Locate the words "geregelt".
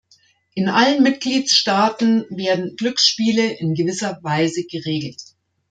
4.65-5.21